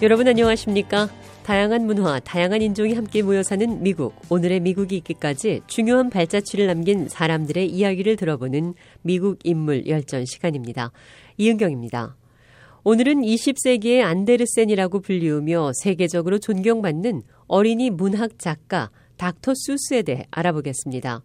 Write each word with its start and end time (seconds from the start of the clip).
여러분 0.00 0.28
안녕하십니까? 0.28 1.08
다양한 1.42 1.84
문화, 1.84 2.20
다양한 2.20 2.62
인종이 2.62 2.94
함께 2.94 3.20
모여 3.20 3.42
사는 3.42 3.82
미국. 3.82 4.14
오늘의 4.28 4.60
미국이 4.60 4.96
있기까지 4.98 5.62
중요한 5.66 6.08
발자취를 6.08 6.68
남긴 6.68 7.08
사람들의 7.08 7.68
이야기를 7.68 8.14
들어보는 8.14 8.74
미국 9.02 9.40
인물 9.42 9.88
열전 9.88 10.24
시간입니다. 10.24 10.92
이은경입니다. 11.36 12.14
오늘은 12.84 13.22
20세기의 13.22 14.02
안데르센이라고 14.02 15.00
불리우며 15.00 15.72
세계적으로 15.82 16.38
존경받는 16.38 17.22
어린이 17.48 17.90
문학 17.90 18.38
작가 18.38 18.90
닥터 19.16 19.52
수스에 19.56 20.02
대해 20.02 20.26
알아보겠습니다. 20.30 21.22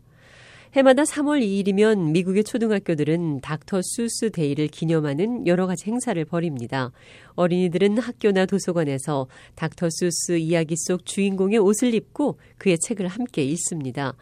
해마다 0.75 1.03
3월 1.03 1.39
2일이면 1.43 2.11
미국의 2.13 2.43
초등학교들은 2.43 3.41
닥터 3.41 3.81
수스 3.83 4.31
데이를 4.31 4.67
기념하는 4.67 5.45
여러 5.45 5.67
가지 5.67 5.85
행사를 5.85 6.25
벌입니다. 6.25 6.91
어린이들은 7.35 7.99
학교나 7.99 8.47
도서관에서 8.47 9.27
닥터 9.53 9.89
수스 9.91 10.39
이야기 10.39 10.75
속 10.75 11.05
주인공의 11.05 11.59
옷을 11.59 11.93
입고 11.93 12.39
그의 12.57 12.79
책을 12.79 13.07
함께 13.07 13.43
읽습니다. 13.43 14.15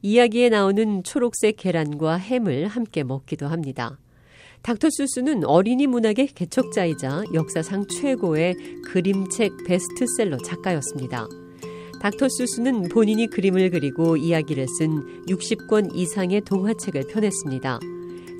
이야기에 0.00 0.48
나오는 0.48 1.02
초록색 1.02 1.58
계란과 1.58 2.16
햄을 2.16 2.68
함께 2.68 3.04
먹기도 3.04 3.46
합니다. 3.46 3.98
닥터 4.62 4.88
수스는 4.90 5.44
어린이 5.44 5.86
문학의 5.86 6.28
개척자이자 6.28 7.24
역사상 7.34 7.86
최고의 7.86 8.54
그림책 8.86 9.64
베스트셀러 9.66 10.38
작가였습니다. 10.38 11.28
닥터 12.00 12.28
수스는 12.28 12.88
본인이 12.88 13.26
그림을 13.26 13.70
그리고 13.70 14.16
이야기를 14.16 14.66
쓴 14.78 15.24
60권 15.26 15.94
이상의 15.94 16.42
동화책을 16.42 17.08
펴냈습니다. 17.08 17.80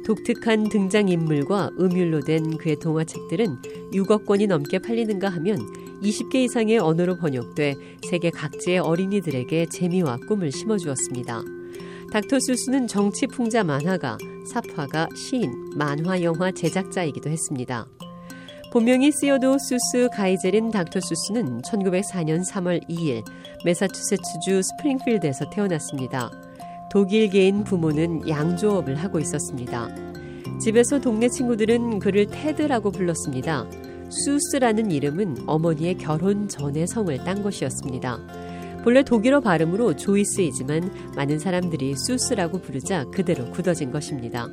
독특한 0.06 0.68
등장인물과 0.68 1.72
음율로 1.78 2.20
된 2.20 2.56
그의 2.56 2.76
동화책들은 2.76 3.90
6억 3.92 4.24
권이 4.24 4.46
넘게 4.46 4.78
팔리는가 4.78 5.28
하면 5.28 5.58
20개 6.02 6.36
이상의 6.36 6.78
언어로 6.78 7.16
번역돼 7.16 7.74
세계 8.08 8.30
각지의 8.30 8.78
어린이들에게 8.78 9.66
재미와 9.66 10.16
꿈을 10.28 10.50
심어주었습니다. 10.52 11.42
닥터 12.10 12.38
수스는 12.40 12.86
정치 12.86 13.26
풍자 13.26 13.64
만화가, 13.64 14.16
사파가, 14.46 15.08
시인, 15.14 15.52
만화 15.76 16.22
영화 16.22 16.50
제작자이기도 16.52 17.28
했습니다. 17.28 17.86
본명이 18.70 19.12
쓰여도 19.12 19.56
수스 19.58 20.10
가이제린 20.12 20.70
닥터 20.70 21.00
수스는 21.00 21.62
1904년 21.62 22.46
3월 22.46 22.86
2일 22.86 23.24
메사추세츠주 23.64 24.60
스프링필드에서 24.62 25.48
태어났습니다. 25.48 26.30
독일계인 26.90 27.64
부모는 27.64 28.28
양조업을 28.28 28.96
하고 28.96 29.20
있었습니다. 29.20 29.88
집에서 30.60 31.00
동네 31.00 31.30
친구들은 31.30 31.98
그를 31.98 32.26
테드라고 32.26 32.90
불렀습니다. 32.90 33.64
수스라는 34.10 34.90
이름은 34.90 35.44
어머니의 35.46 35.96
결혼 35.96 36.46
전에 36.46 36.86
성을 36.86 37.16
딴 37.24 37.42
것이었습니다. 37.42 38.18
본래 38.84 39.02
독일어 39.02 39.40
발음으로 39.40 39.96
조이스이지만 39.96 41.14
많은 41.16 41.38
사람들이 41.38 41.94
수스라고 41.96 42.58
부르자 42.58 43.04
그대로 43.06 43.50
굳어진 43.50 43.90
것입니다. 43.90 44.46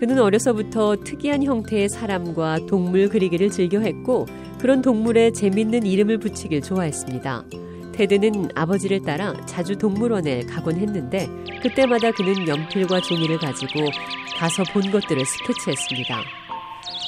그는 0.00 0.18
어려서부터 0.18 0.96
특이한 1.04 1.44
형태의 1.44 1.90
사람과 1.90 2.60
동물 2.66 3.10
그리기를 3.10 3.50
즐겨 3.50 3.80
했고 3.80 4.24
그런 4.58 4.80
동물에 4.80 5.30
재밌는 5.32 5.84
이름을 5.84 6.16
붙이길 6.16 6.62
좋아했습니다. 6.62 7.44
테드는 7.92 8.48
아버지를 8.54 9.02
따라 9.02 9.34
자주 9.44 9.76
동물원에 9.76 10.46
가곤 10.46 10.76
했는데 10.76 11.28
그때마다 11.62 12.12
그는 12.12 12.48
연필과 12.48 13.02
종이를 13.02 13.36
가지고 13.36 13.90
가서 14.38 14.62
본 14.72 14.90
것들을 14.90 15.22
스케치했습니다. 15.22 16.22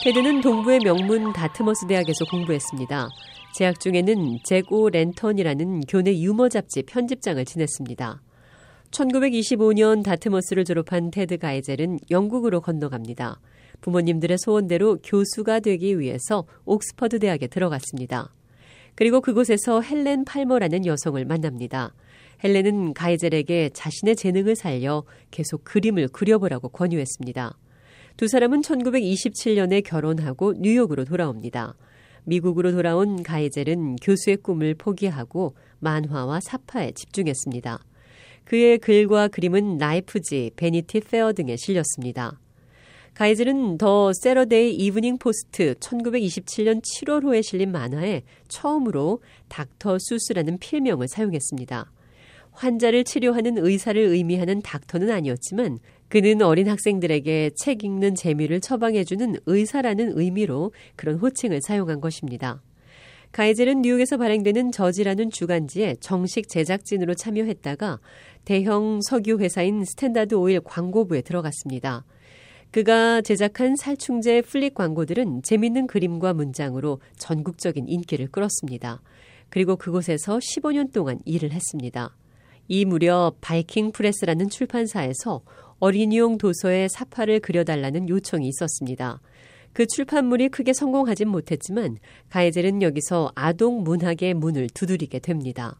테드는 0.05 0.43
동부의 0.43 0.81
명문 0.81 1.33
다트머스 1.33 1.87
대학에서 1.87 2.27
공부했습니다. 2.27 3.09
재학 3.55 3.81
중에는 3.81 4.41
잭오 4.45 4.91
랜턴이라는 4.91 5.81
교내 5.89 6.15
유머 6.19 6.51
잡지 6.51 6.83
편집장을 6.83 7.43
지냈습니다. 7.43 8.21
1925년 8.93 10.05
다트머스를 10.05 10.65
졸업한 10.65 11.11
테드 11.11 11.39
가이젤은 11.39 11.99
영국으로 12.11 12.61
건너갑니다. 12.61 13.41
부모님들의 13.81 14.39
소원대로 14.39 14.99
교수가 15.03 15.61
되기 15.61 15.99
위해서 15.99 16.45
옥스퍼드 16.67 17.19
대학에 17.19 17.47
들어갔습니다. 17.47 18.33
그리고 18.95 19.21
그곳에서 19.23 19.81
헬렌 19.81 20.25
팔머라는 20.25 20.85
여성을 20.85 21.25
만납니다. 21.25 21.95
헬렌은 22.45 22.93
가이젤에게 22.93 23.71
자신의 23.73 24.15
재능을 24.17 24.55
살려 24.57 25.05
계속 25.31 25.65
그림을 25.65 26.09
그려보라고 26.09 26.69
권유했습니다. 26.69 27.57
두 28.19 28.29
사람은 28.29 28.61
1927년에 28.61 29.83
결혼하고 29.85 30.53
뉴욕으로 30.59 31.07
돌아옵니다. 31.07 31.75
미국으로 32.25 32.73
돌아온 32.73 33.23
가이젤은 33.23 33.97
교수의 33.97 34.37
꿈을 34.39 34.75
포기하고 34.75 35.57
만화와 35.81 36.41
삽화에 36.41 36.93
집중했습니다. 36.93 37.83
그의 38.53 38.77
글과 38.77 39.29
그림은 39.29 39.79
라이프지, 39.79 40.51
베니티 40.57 41.01
페어 41.01 41.33
등에 41.33 41.57
실렸습니다. 41.57 42.39
가이젤은 43.15 43.79
더 43.79 44.13
세러데이 44.13 44.75
이브닝 44.75 45.17
포스트 45.17 45.73
1927년 45.81 46.83
7월호에 46.83 47.43
실린 47.43 47.73
만화에 47.73 48.25
처음으로 48.49 49.23
닥터 49.49 49.97
수스라는 49.99 50.59
필명을 50.59 51.09
사용했습니다. 51.09 51.91
환자를 52.51 53.05
치료하는 53.05 53.57
의사를 53.57 53.99
의미하는 53.99 54.61
닥터는 54.61 55.09
아니었지만 55.09 55.79
그는 56.09 56.43
어린 56.43 56.69
학생들에게 56.69 57.53
책 57.57 57.85
읽는 57.85 58.15
재미를 58.17 58.61
처방해주는 58.61 59.37
의사라는 59.47 60.19
의미로 60.19 60.75
그런 60.97 61.17
호칭을 61.17 61.63
사용한 61.63 62.03
것입니다. 62.03 62.61
가이젤은 63.33 63.81
뉴욕에서 63.81 64.19
발행되는 64.19 64.73
저지라는 64.73 65.31
주간지에 65.31 65.97
정식 66.01 66.49
제작진으로 66.49 67.15
참여했다가 67.15 67.99
대형 68.45 69.01
석유 69.01 69.39
회사인 69.39 69.85
스탠다드 69.85 70.35
오일 70.35 70.61
광고부에 70.61 71.23
들어갔습니다. 71.23 72.05
그가 72.71 73.23
제작한 73.23 73.77
살충제 73.77 74.43
플릿 74.43 74.75
광고들은 74.75 75.43
재밌는 75.43 75.87
그림과 75.87 76.35
문장으로 76.35 77.01
전국적인 77.19 77.89
인기를 77.89 78.29
끌었습니다. 78.29 79.01
그리고 79.49 79.77
그곳에서 79.77 80.39
15년 80.39 80.93
동안 80.93 81.19
일을 81.25 81.53
했습니다. 81.53 82.15
이 82.69 82.85
무렵 82.85 83.37
바이킹 83.41 83.93
프레스라는 83.93 84.49
출판사에서 84.51 85.43
어린이용 85.79 86.39
도서에 86.39 86.89
사파를 86.89 87.41
그려달라는 87.41 88.09
요청이 88.09 88.47
있었습니다. 88.49 89.21
그 89.73 89.87
출판물이 89.87 90.51
크게 90.51 90.73
성공하진 90.73 91.29
못했지만 91.29 91.99
가이젤은 92.31 92.83
여기서 92.83 93.33
아동 93.35 93.83
문학의 93.83 94.35
문을 94.35 94.69
두드리게 94.75 95.19
됩니다. 95.21 95.79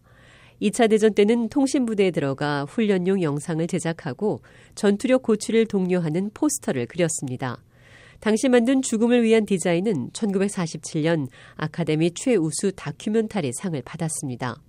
2차 0.63 0.89
대전 0.89 1.13
때는 1.13 1.49
통신부대에 1.49 2.13
들어가 2.13 2.65
훈련용 2.65 3.21
영상을 3.21 3.67
제작하고 3.67 4.43
전투력 4.75 5.23
고취를 5.23 5.67
독려하는 5.67 6.31
포스터를 6.33 6.87
그렸습니다. 6.87 7.63
당시 8.21 8.49
만든 8.49 8.83
죽음을 8.83 9.25
위한 9.25 9.45
디자인은 9.45 10.11
1947년 10.11 11.27
아카데미 11.57 12.13
최우수 12.13 12.71
다큐멘터리 12.77 13.51
상을 13.53 13.83
받았습니다. 13.83 14.63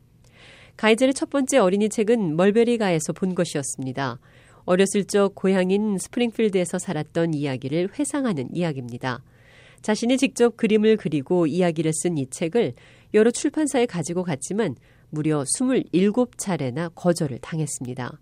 가이젤의 0.77 1.13
첫 1.13 1.29
번째 1.29 1.59
어린이 1.59 1.87
책은 1.87 2.35
멀베리가에서 2.35 3.13
본 3.13 3.35
것이었습니다. 3.35 4.19
어렸을 4.65 5.05
적 5.05 5.35
고향인 5.35 5.97
스프링필드에서 5.97 6.79
살았던 6.79 7.33
이야기를 7.33 7.89
회상하는 7.97 8.49
이야기입니다. 8.55 9.23
자신이 9.81 10.17
직접 10.17 10.55
그림을 10.55 10.97
그리고 10.97 11.45
이야기를 11.45 11.91
쓴 11.93 12.17
이 12.17 12.27
책을 12.29 12.73
여러 13.13 13.31
출판사에 13.31 13.85
가지고 13.85 14.23
갔지만 14.23 14.75
무려 15.09 15.43
27차례나 15.43 16.91
거절을 16.95 17.39
당했습니다. 17.39 18.19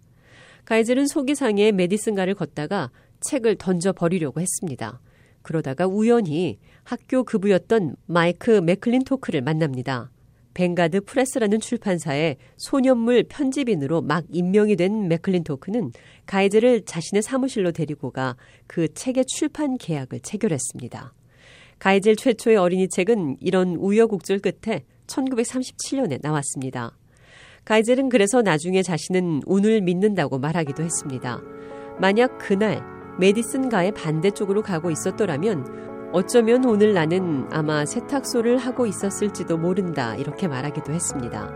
가이즐은 0.65 1.07
속이상에 1.07 1.71
메디슨가를 1.71 2.35
걷다가 2.35 2.91
책을 3.21 3.55
던져 3.55 3.93
버리려고 3.93 4.41
했습니다. 4.41 4.99
그러다가 5.41 5.87
우연히 5.87 6.59
학교 6.83 7.23
급우였던 7.23 7.95
마이크 8.05 8.51
맥클린토크를 8.61 9.41
만납니다. 9.41 10.11
Vanguard 10.53 11.01
Press라는 11.01 11.59
출판사의 11.59 12.37
소년물 12.57 13.23
편집인으로 13.29 14.01
막 14.01 14.25
임명이 14.29 14.75
된 14.75 15.07
맥클린토크는 15.07 15.91
가이젤을 16.25 16.83
자신의 16.85 17.21
사무실로 17.21 17.71
데리고 17.71 18.11
가 18.11 18.35
그 18.71 18.87
책의 18.93 19.25
출판 19.25 19.77
계약을 19.77 20.21
체결했습니다. 20.21 21.13
가이젤 21.79 22.15
최초의 22.15 22.55
어린이 22.55 22.87
책은 22.87 23.37
이런 23.41 23.75
우여곡절 23.75 24.39
끝에 24.39 24.85
1937년에 25.07 26.19
나왔습니다. 26.21 26.97
가이젤은 27.65 28.09
그래서 28.09 28.41
나중에 28.41 28.81
자신은 28.81 29.41
운을 29.45 29.81
믿는다고 29.81 30.39
말하기도 30.39 30.83
했습니다. 30.83 31.41
만약 31.99 32.37
그날 32.37 32.81
메디슨 33.19 33.67
가의 33.67 33.91
반대쪽으로 33.91 34.61
가고 34.61 34.89
있었더라면 34.89 35.90
어쩌면 36.13 36.65
오늘 36.65 36.93
나는 36.93 37.47
아마 37.51 37.85
세탁소를 37.85 38.57
하고 38.57 38.85
있었을지도 38.85 39.57
모른다 39.57 40.17
이렇게 40.17 40.45
말하기도 40.45 40.91
했습니다. 40.91 41.49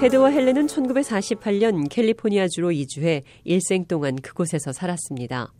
테드와 0.00 0.30
헬렌은 0.30 0.66
1948년 0.66 1.88
캘리포니아주로 1.90 2.72
이주해 2.72 3.22
일생 3.44 3.84
동안 3.84 4.16
그곳에서 4.16 4.72
살았습니다. 4.72 5.52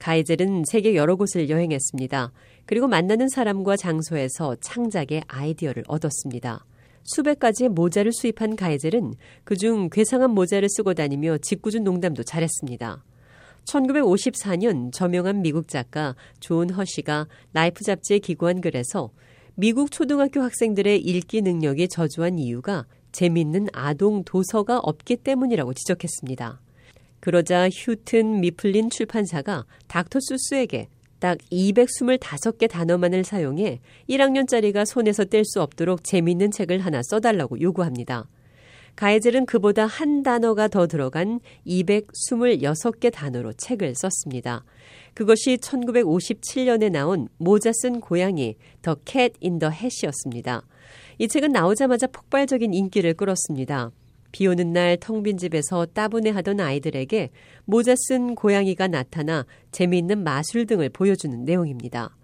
가이젤은 0.00 0.64
세계 0.66 0.96
여러 0.96 1.14
곳을 1.14 1.48
여행했습니다. 1.48 2.32
그리고 2.66 2.88
만나는 2.88 3.28
사람과 3.28 3.76
장소에서 3.76 4.56
창작의 4.60 5.22
아이디어를 5.28 5.84
얻었습니다. 5.86 6.64
수백 7.04 7.38
가지의 7.38 7.68
모자를 7.70 8.12
수집한 8.12 8.56
가이젤은 8.56 9.14
그중 9.44 9.88
괴상한 9.90 10.30
모자를 10.30 10.68
쓰고 10.68 10.94
다니며 10.94 11.38
짓궂은 11.38 11.84
농담도 11.84 12.22
잘했습니다. 12.22 13.04
1954년 13.64 14.92
저명한 14.92 15.42
미국 15.42 15.68
작가 15.68 16.16
존 16.40 16.70
허시가 16.70 17.28
Life 17.52 17.84
잡지에 17.84 18.18
기고한 18.18 18.60
글에서 18.60 19.10
미국 19.54 19.90
초등학교 19.90 20.40
학생들의 20.40 21.00
읽기 21.00 21.42
능력이 21.42 21.88
저조한 21.88 22.38
이유가 22.38 22.86
재밌는 23.12 23.68
아동 23.72 24.24
도서가 24.24 24.78
없기 24.78 25.16
때문이라고 25.16 25.74
지적했습니다. 25.74 26.60
그러자 27.20 27.68
Houghton 27.68 28.40
Mifflin 28.40 28.90
출판사가 28.90 29.66
닥터 29.86 30.18
수스에게 30.20 30.88
딱 31.22 31.38
225개 31.52 32.68
단어만을 32.68 33.22
사용해 33.22 33.78
1학년짜리가 34.10 34.84
손에서 34.84 35.24
뗄 35.24 35.44
수 35.44 35.62
없도록 35.62 36.02
재미있는 36.02 36.50
책을 36.50 36.80
하나 36.80 37.00
써달라고 37.00 37.60
요구합니다. 37.60 38.26
가이젤은 38.96 39.46
그보다 39.46 39.86
한 39.86 40.24
단어가 40.24 40.66
더 40.66 40.88
들어간 40.88 41.38
226개 41.64 43.12
단어로 43.12 43.52
책을 43.52 43.94
썼습니다. 43.94 44.64
그것이 45.14 45.58
1957년에 45.58 46.90
나온 46.90 47.28
모자 47.38 47.70
쓴 47.72 48.00
고양이 48.00 48.56
The 48.82 48.96
Cat 49.04 49.34
in 49.38 49.51
the 49.51 49.70
Hat이었습니다. 49.70 50.66
이 51.18 51.28
책은 51.28 51.52
나오자마자 51.52 52.08
폭발적인 52.08 52.74
인기를 52.74 53.14
끌었습니다. 53.14 53.92
비 54.32 54.46
오는 54.46 54.72
날 54.72 54.96
텅 54.96 55.22
빈 55.22 55.36
집에서 55.36 55.86
따분해 55.86 56.30
하던 56.30 56.58
아이들에게 56.60 57.30
모자 57.66 57.94
쓴 57.96 58.34
고양이가 58.34 58.88
나타나 58.88 59.46
재미있는 59.70 60.24
마술 60.24 60.66
등을 60.66 60.88
보여주는 60.88 61.44
내용입니다. 61.44 62.16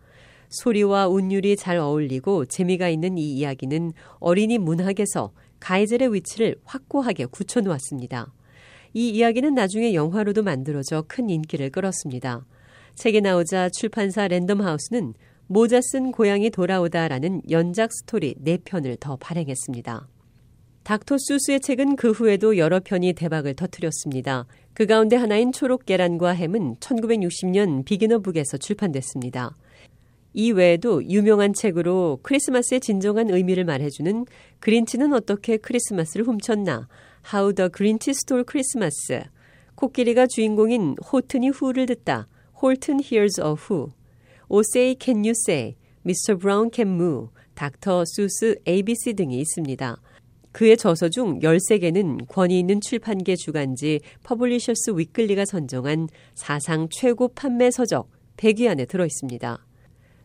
소리와 0.49 1.08
운율이 1.08 1.56
잘 1.56 1.76
어울리고 1.76 2.46
재미가 2.46 2.88
있는 2.88 3.19
이 3.19 3.34
이야기는 3.34 3.93
어린이 4.19 4.56
문학에서 4.58 5.32
가이젤의 5.60 6.14
위치를 6.14 6.56
확고하게 6.64 7.26
굳혀놓았습니다. 7.26 8.32
이 8.94 9.11
이야기는 9.11 9.54
나중에 9.54 9.93
영화로도 9.93 10.43
만들어져 10.43 11.04
큰 11.06 11.28
인기를 11.28 11.70
끌었습니다. 11.70 12.46
책이 12.94 13.20
나오자 13.20 13.69
출판사 13.69 14.26
랜덤하우스는 14.26 15.12
모자 15.46 15.81
쓴 15.82 16.11
고양이 16.12 16.49
돌아오다라는 16.50 17.43
연작 17.50 17.93
스토리 17.93 18.34
4편을 18.37 18.99
더 18.99 19.16
발행했습니다. 19.16 20.08
닥터 20.88 21.17
수스의 21.19 21.61
책은 21.61 21.96
그 21.96 22.12
후에도 22.12 22.56
여러 22.56 22.81
편이 22.81 23.12
대박을 23.12 23.52
터뜨렸습니다. 23.56 24.46
그 24.73 24.87
가운데 24.87 25.17
하나인 25.17 25.52
초록 25.52 25.85
계란과 25.85 26.31
햄은 26.31 26.76
1960년 26.76 27.85
비기너 27.85 28.20
북에서 28.20 28.56
출판됐습니다. 28.56 29.55
이 30.32 30.50
외에도 30.50 31.05
유명한 31.05 31.52
책으로 31.52 32.20
크리스마스의 32.23 32.81
진정한 32.81 33.29
의미를 33.29 33.67
말해주는 33.67 34.25
그린치는 34.61 35.12
어떻게 35.12 35.58
크리스마스를 35.58 36.26
훔쳤나, 36.26 36.88
How 37.35 37.52
the 37.52 37.69
Grinch 37.70 38.08
Stole 38.08 38.44
Christmas, 38.49 39.29
코끼리가 39.75 40.26
주인공인 40.26 40.96
호튼이 41.12 41.50
후를 41.50 41.85
듣다, 41.85 42.29
Holton 42.62 43.02
Hears 43.05 43.38
a 43.43 43.49
Who, 43.49 43.90
O 44.49 44.61
Say 44.61 44.96
Can 44.99 45.19
You 45.19 45.35
Say, 45.46 45.76
Mr. 46.06 46.38
Brown 46.38 46.70
Can 46.75 46.94
Moo, 46.94 47.29
Dr. 47.55 48.05
Seuss's 48.06 48.56
ABC 48.67 49.12
등이 49.12 49.38
있습니다. 49.38 50.00
그의 50.58 50.76
저서 50.76 51.08
중 51.08 51.38
13개는 51.38 52.26
권위 52.26 52.58
있는 52.58 52.81
출판계 52.81 53.37
주간지 53.37 54.00
Publishers 54.25 54.90
Weekly가 54.96 55.44
선정한 55.44 56.08
사상 56.34 56.88
최고 56.90 57.28
판매 57.28 57.70
서적 57.70 58.10
100위 58.38 58.69
안에 58.69 58.87
들어 58.87 59.06
있습니다. 59.06 59.64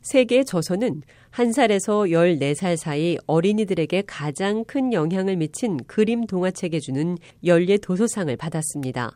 세 0.02 0.26
개의 0.26 0.44
저서는 0.46 1.04
1살에서 1.34 2.10
14살 2.10 2.78
사이 2.78 3.16
어린이들에게 3.28 4.06
가장 4.08 4.64
큰 4.64 4.92
영향을 4.92 5.36
미친 5.36 5.78
그림 5.86 6.26
동화책에 6.26 6.80
주는 6.80 7.16
연례 7.46 7.78
도서상을 7.78 8.36
받았습니다. 8.36 9.12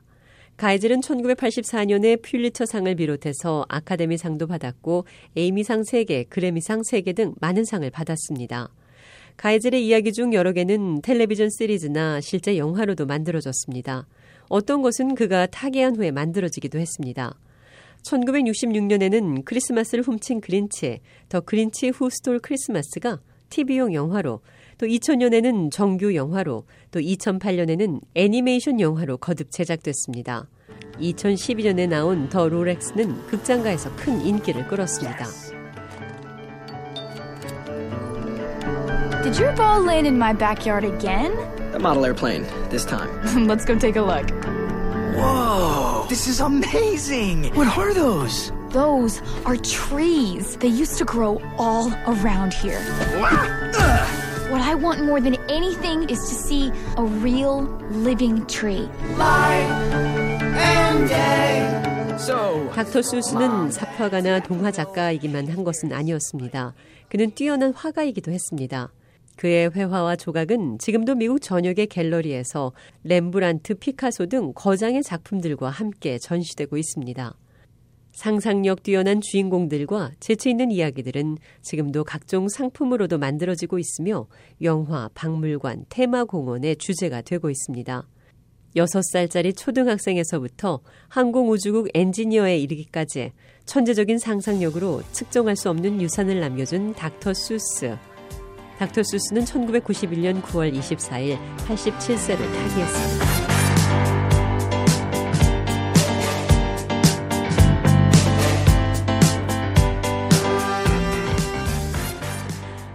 가이젤은 0.57 1.01
1984년에 1.01 2.21
퓰리처상을 2.21 2.93
비롯해서 2.93 3.65
아카데미상도 3.69 4.45
받았고 4.45 5.05
에이미상 5.35 5.81
3개, 5.81 6.29
그래미상 6.29 6.81
3개 6.81 7.15
등 7.15 7.33
많은 7.41 7.65
상을 7.65 7.89
받았습니다. 7.89 8.69
가이즐의 9.37 9.85
이야기 9.85 10.11
중 10.11 10.33
여러 10.33 10.51
개는 10.51 11.01
텔레비전 11.03 11.49
시리즈나 11.49 12.19
실제 12.21 12.57
영화로도 12.57 13.05
만들어졌습니다. 13.05 14.07
어떤 14.49 14.81
것은 14.81 15.13
그가 15.13 15.45
타계한 15.45 15.95
후에 15.95 16.11
만들어지기도 16.11 16.79
했습니다. 16.79 17.35
1966년에는 18.03 19.45
크리스마스를 19.45 20.03
훔친 20.03 20.41
그린치, 20.41 21.01
더 21.29 21.41
그린치 21.41 21.89
후 21.89 22.09
스톨 22.09 22.39
크리스마스가 22.39 23.19
TV용 23.49 23.93
영화로, 23.93 24.41
또 24.77 24.85
2000년에는 24.85 25.71
정규 25.71 26.15
영화로, 26.15 26.65
또 26.91 26.99
2008년에는 26.99 28.01
애니메이션 28.15 28.79
영화로 28.79 29.17
거듭 29.17 29.51
제작됐습니다. 29.51 30.47
2012년에 30.99 31.87
나온 31.87 32.29
더 32.29 32.49
롤렉스는 32.49 33.27
극장가에서 33.27 33.95
큰 33.97 34.21
인기를 34.21 34.67
끌었습니다. 34.67 35.25
Did 39.26 39.38
your 39.38 39.52
ball 39.52 39.80
land 39.82 40.06
in 40.06 40.18
my 40.18 40.32
backyard 40.32 40.84
again? 40.84 41.32
A 41.74 41.78
model 41.78 42.04
airplane, 42.04 42.44
this 42.70 42.84
time. 42.84 43.08
Let's 43.46 43.64
go 43.64 43.78
take 43.78 43.96
a 43.96 44.02
look. 44.02 44.28
Whoa! 45.14 46.06
This 46.08 46.26
is 46.26 46.40
amazing! 46.40 47.54
What 47.54 47.68
are 47.76 47.94
those? 47.94 48.52
Those 48.70 49.22
are 49.44 49.56
trees. 49.56 50.56
They 50.56 50.68
used 50.68 50.98
to 50.98 51.04
grow 51.04 51.40
all 51.58 51.92
around 52.06 52.54
here. 52.54 52.80
What 54.50 54.60
I 54.60 54.74
want 54.74 55.04
more 55.04 55.20
than 55.20 55.36
anything 55.48 56.08
is 56.08 56.18
to 56.28 56.34
see 56.34 56.72
a 56.96 57.04
real 57.04 57.62
living 57.90 58.44
tree. 58.46 58.88
So, 62.18 62.70
닥터 62.74 63.02
수스는 63.02 63.70
사파가나 63.70 64.40
동화 64.40 64.70
작가이기만 64.70 65.48
한 65.48 65.64
것은 65.64 65.92
아니었습니다. 65.92 66.74
그는 67.08 67.32
뛰어난 67.34 67.72
화가이기도 67.72 68.30
했습니다. 68.30 68.90
그의 69.37 69.69
회화와 69.71 70.15
조각은 70.17 70.79
지금도 70.79 71.15
미국 71.15 71.39
전역의 71.41 71.87
갤러리에서 71.87 72.73
렘브란트, 73.03 73.75
피카소 73.75 74.25
등 74.25 74.51
거장의 74.53 75.03
작품들과 75.03 75.69
함께 75.69 76.17
전시되고 76.17 76.75
있습니다. 76.75 77.33
상상력 78.13 78.81
뛰어난 78.81 79.21
주인공들과 79.21 80.11
재치 80.19 80.49
있는 80.49 80.71
이야기들은 80.71 81.37
지금도 81.61 82.03
각종 82.03 82.49
상품으로도 82.49 83.19
만들어지고 83.19 83.77
있으며 83.77 84.25
영화, 84.63 85.07
박물관, 85.13 85.85
테마 85.89 86.23
공원의 86.23 86.77
주제가 86.77 87.21
되고 87.21 87.51
있습니다. 87.51 88.07
6살짜리 88.75 89.55
초등학생에서부터 89.55 90.81
항공우주국 91.09 91.89
엔지니어에 91.93 92.57
이르기까지 92.57 93.33
천재적인 93.65 94.17
상상력으로 94.17 95.03
측정할 95.11 95.55
수 95.55 95.69
없는 95.69 96.01
유산을 96.01 96.39
남겨준 96.39 96.93
닥터 96.93 97.35
수스. 97.35 97.95
닥터 98.77 99.01
수스는 99.03 99.43
1991년 99.43 100.41
9월 100.41 100.71
24일 100.73 101.37
87세를 101.57 102.37
타계했습니다. 102.37 103.27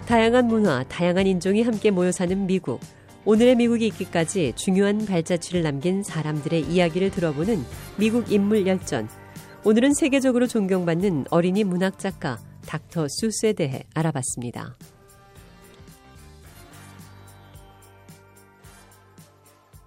다양한 0.07 0.47
문화, 0.47 0.85
다양한 0.85 1.27
인종이 1.27 1.63
함께 1.63 1.91
모여 1.91 2.13
사는 2.13 2.47
미국. 2.47 2.81
오늘의 3.25 3.57
미국이 3.57 3.87
있기까지 3.87 4.53
중요한 4.57 5.07
발자취를 5.07 5.63
남긴 5.63 6.03
사람들의 6.03 6.61
이야기를 6.63 7.11
들어보는 7.11 7.65
미국 7.97 8.31
인물 8.31 8.67
열전. 8.67 9.09
오늘은 9.65 9.95
세계적으로 9.95 10.47
존경받는 10.47 11.27
어린이 11.31 11.65
문학 11.65 11.99
작가 11.99 12.39
닥터 12.67 13.07
수스에 13.09 13.53
대해 13.53 13.85
알아봤습니다. 13.95 14.77